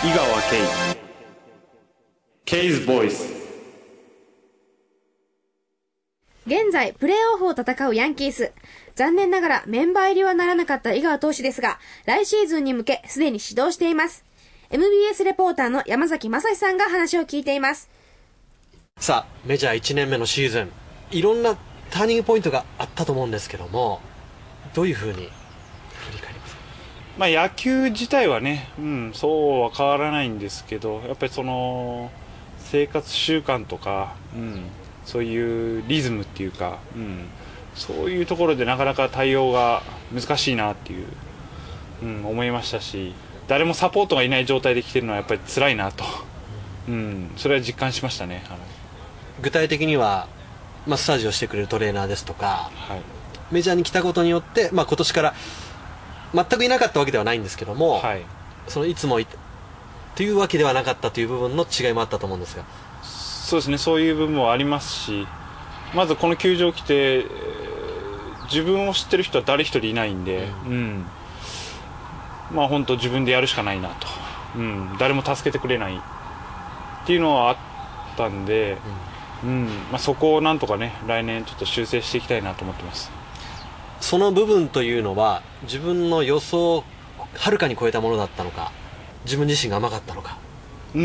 [0.00, 0.96] 井川圭
[2.44, 3.32] ケイズボイス
[6.46, 8.52] 現在、プレーオフを戦うヤンキース。
[8.94, 14.24] 残念ながらメンバー入りはならなかった井川投手ですが、来シーズンに向けすでに指導しています。
[14.70, 17.90] MBS レポーターの山崎正史さんが話を聞いています。
[19.00, 20.70] さあメジャー1年目のシーズン
[21.10, 21.56] いろんな
[21.90, 24.00] ターニングポイントがあったと思うんですけども
[24.74, 25.28] どういうふうに
[27.18, 32.10] まあ野球自体はね、うん、そうは変わらないんですけどやっぱりその
[32.58, 34.62] 生活習慣とか、うん、
[35.04, 37.26] そういうリズムっていうか、うん、
[37.74, 39.82] そういうところでなかなか対応が
[40.14, 41.06] 難しいなっていう、
[42.02, 43.14] うん、思いましたし
[43.48, 46.04] 誰もサポートがいない状態で来てるのはやっぱり辛いなと、
[46.88, 48.58] うん、それは実感しましたねあの
[49.42, 50.28] 具体的には
[50.86, 53.18] マッサージをしてくれるトレーナーですとかはい。
[53.50, 55.34] メジャーに来たことによって、まあ、今年から
[56.34, 58.22] 全くいなかったわけではないんですけども、はい。
[58.66, 59.26] そのいつもい
[60.14, 62.64] というわけではなかったという部分の違いもあったと思うんですが
[63.02, 63.78] そうですね。
[63.78, 65.26] そういう部分もありますし
[65.94, 67.78] まずこの球場来てえー
[68.52, 71.04] 自分を知ってる人は誰一人いないんで、うん。
[72.50, 74.06] まあ本当自分でやるしかないなと、
[74.56, 77.56] うん、誰も助けてくれないっていうのはあっ
[78.16, 78.78] たんで、
[79.44, 79.66] うん。
[79.90, 83.10] まあ、そこをなんとかね来年ちょっと修正していきたいなと思ってます
[84.00, 86.84] その部分というのは自分の予想を
[87.34, 88.72] はるかに超えたものだったのか
[89.24, 90.38] 自分自身が甘かったのか。
[90.94, 91.00] うー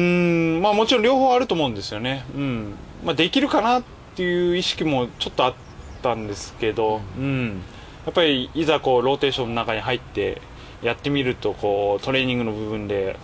[0.59, 2.75] んまあもちろん両方あると思うんですよね、うん。
[3.03, 3.83] まあ、できるかなっ
[4.16, 5.53] ていう意識もちょっとあっ
[6.02, 7.61] たんですけど、うん。
[8.05, 10.41] やっぱりいざこうローテーションの中に入って
[10.81, 13.17] やってみるとこうトレーニングの部分で、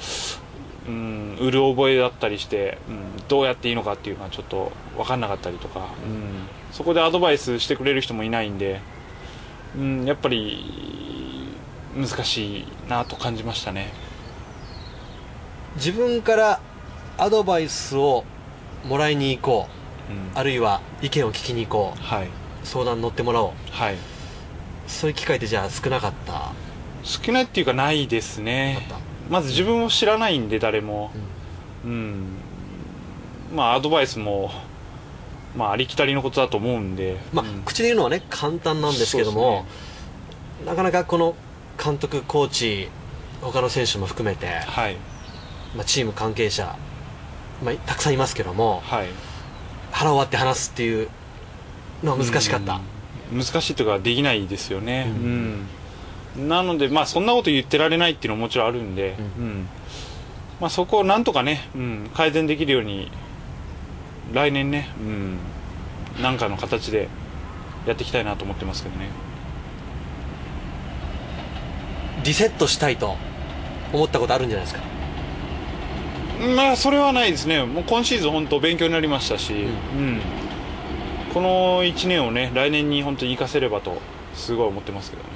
[0.87, 8.81] うん、うる覚えだったりして、うん、どうやっていいのかっていうのはちょっと分かんなかったりとか、うん、そこでアドバイスしてくれる人もいないんで、
[9.77, 11.53] うん、やっぱり
[11.95, 13.91] 難しいなと感じましたね。
[15.75, 16.59] 自分から
[17.17, 18.25] アドバイスを
[18.85, 19.67] もらいに行こ
[20.09, 20.13] う。
[20.13, 20.15] ん。
[20.15, 22.29] うあるいは意見を聞きに行こはい、う
[22.63, 23.51] 相談に乗ってもらおう。
[23.71, 23.95] はい。
[24.87, 26.51] そういう機会ってじゃあ少なかった？
[27.03, 28.87] 少ないっていうかないですね。
[29.29, 31.11] まず自分を知らないんで誰も。
[31.85, 32.37] うん、
[33.55, 34.51] まあアドバイスも
[35.59, 37.17] まあありきたりのことだと思うんで。
[37.33, 37.63] まあ、うん。
[37.63, 39.65] 口で言うのはね簡単なんですけども、
[40.65, 41.35] なかなかこの
[41.83, 42.89] 監督コーチ
[43.41, 44.95] 他の選手も含めて、はい。
[45.75, 46.75] まあ、チーム関係者、
[47.63, 49.07] まあ、たくさんいますけどもはい。
[49.91, 51.09] 腹を割って話すっていう
[52.03, 52.79] のは難しかった、
[53.31, 53.39] うん。
[53.39, 55.11] 難しいというかできないですよね。
[55.15, 55.67] ううん。
[56.45, 59.67] ん、なのでまあそんなこと言ってられないっていうのももちろんあるんで、ううん。
[60.59, 63.11] まあ、そこをなんとかね、うん、改善できるように
[64.33, 65.37] 来年ね、うん、
[66.21, 67.07] なんかの形で
[67.85, 69.07] やっていきたいなと思ってますけどね。
[72.23, 73.15] リセットしたいと
[73.93, 74.83] 思ったことあるんじゃないですか？
[76.55, 77.63] まあそれはないですね。
[77.65, 79.55] もう今シーズン本当勉強になりましたし、う
[79.97, 80.21] ん。
[81.33, 84.01] この1年をね来年に本当に生かせればと
[84.33, 85.29] すごい思ってますけどね。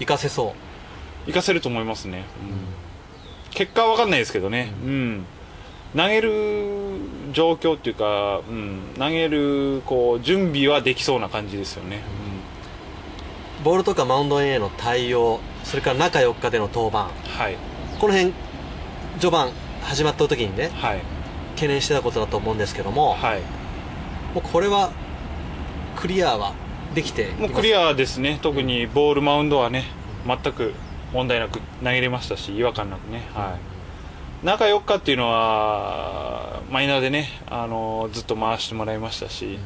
[0.00, 0.52] 活かせそう。
[1.26, 2.24] 生かせると思いますね、
[3.52, 5.24] 結果は分かんないですけどね、うん
[5.96, 6.32] 投げる
[7.32, 12.00] 状況っていうか、うん、投げるこう準備はできそうな感じですよね、
[13.64, 17.04] ボールとかマウンドへの対応それから中4日での登板。
[17.04, 17.56] うんはい。
[17.98, 18.32] この辺
[19.18, 19.50] 序盤
[19.82, 21.00] 始まった時にねはい。
[21.54, 23.40] 懸念してたことだと思うんですけども、はい。
[24.34, 24.92] もうこれは
[25.96, 26.52] クリアは
[26.94, 28.38] できてもうクリアアですね。
[28.42, 29.84] 特にボールマウンドはね
[30.26, 30.74] 全く
[31.12, 33.73] 問題なく投げれましたし違和感なくね、はい、
[34.44, 39.58] 中4日っていうのはマイナーでねあのずっと回してもらいましたし、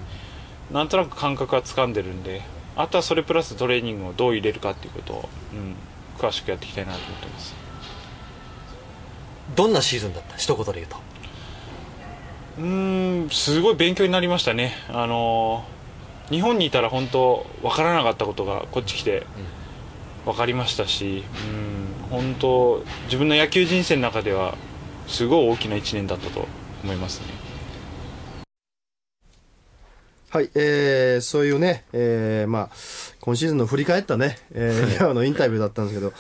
[0.71, 2.43] なんとなく感覚は掴んでるんで
[2.77, 5.75] あとはそれプラストレーニングをどう入れるかっていうことを、うん、
[6.17, 7.55] 詳しくやっていきたいなと思ってます。
[9.57, 10.37] どんなシーズンだった？
[10.37, 10.97] 一言で言うと。
[12.59, 14.75] うーんすごい勉強になりましたね。
[14.91, 15.65] あの
[16.31, 19.27] 日本にいたら本当分からなかったことがこっち来て
[20.25, 24.55] 分かりましたしうん本当自分の野球人生の中では
[25.09, 26.47] すごい大きな1年だったと
[26.85, 27.27] 思いますね。
[30.31, 32.71] はい、えー、そういうね、えー、まあ、
[33.21, 36.13] 今シーズンの振り返ったね、えー、のインタビューだったんですけど、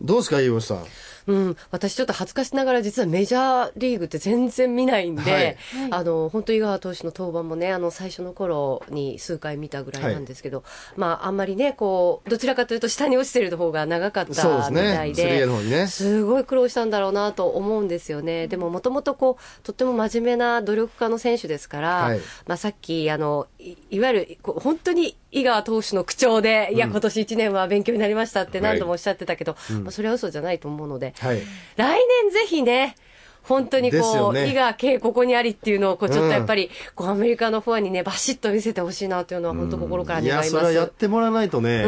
[0.00, 0.84] どうですか、飯尾さん？
[1.30, 5.56] うん、私ちょっと恥ずかしながら実はメジャーリーグって全然見ないんで、はい。
[5.90, 10.64] あの本当井川投手の登板もねあの最初の頃に数回見たぐらいなんですけど、
[10.96, 15.86] まああんまりねこうどちらかというと下に落ちてる方が長かったみたね、い 3A の方にね。
[15.86, 18.48] すごい苦労したんだろうなと思うんですよね。
[18.48, 22.20] でももともとこう、とっても真面目な努力家の選手ですから、はい。
[22.46, 31.42] まあさっき、あの、いいわゆるこう本当に井川投手の口調で、いや、今年1年は勉強になりましたって何度もおっしゃってたけど、まあ、それは嘘じゃないと思うので、はい。
[31.76, 32.96] 来年ぜひね、
[33.42, 34.50] 本当にこう、ね。
[34.50, 40.50] 井川圭ここにありっていうのを、こう、ちょっとやっぱり、こう、アメリカのファンにね、バシッと見せてほしいなというのは、本当心からいや、願います。
[40.50, 41.84] それはやってもらわないとね、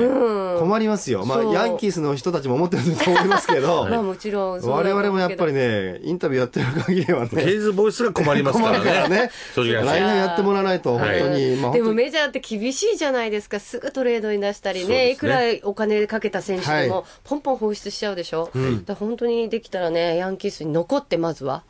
[0.58, 1.24] 困りますよ。
[1.24, 9.12] まあ、ヤンキースの人たちも思ってると思いますけど、 まあもちろん我々もやっぱりね、インタビューやってる限りはね、ケイズボイスが困りますからね。
[9.12, 9.30] ね。
[9.54, 10.00] 正直な話。
[10.00, 11.94] 来年やってもらわないと、本当に、まあ、でも本当に。
[11.94, 18.50] メジャーって厳しいじゃないですか、すぐトレードに出したりね、いくらお金かけた選手でもはい、ポンポン放出しちゃうでしょ、
[18.98, 21.64] 本当にできたらね、ヤンキースに残って、まずは、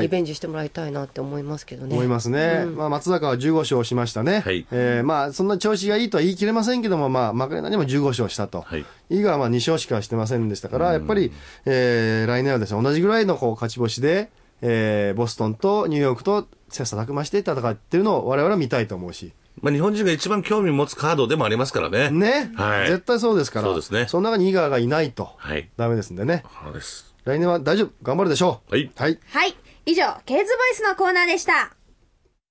[0.00, 1.94] リベンジしてもらいたいなって思いますけどね。
[1.94, 2.64] 思いますね。
[2.64, 4.40] まあ、松坂は15勝しましたね。
[4.40, 8.62] はいえーまあ、そんな調子がいいとは言い切れませんけども、まあ、マクレナにも15勝したと。
[8.62, 11.30] はいイガはまあ2勝しかしてませんでしたから、やっぱり、
[11.66, 14.30] えー来年はですね、同じぐらいのこう勝ち星で、
[14.62, 19.32] えーボストンとニューヨークと切磋琢磨して戦ってるのを我々は見たいと思うし。
[19.60, 22.10] まあ、日本人が一番興味持つカードでもありますからね。
[22.10, 22.88] ね、はい。
[22.88, 23.66] 絶対そうですから。
[23.66, 25.30] そうですねその中にイガがいないと。
[25.36, 25.68] はい。
[25.76, 26.44] ダメですんでね。
[26.64, 27.13] そうです。
[27.24, 27.92] 来年は大丈夫。
[28.02, 28.72] 頑張るでしょう。
[28.72, 29.18] はいはい。
[29.26, 29.56] はい。
[29.86, 31.74] 以上、ケーズボイスのコーナーでした。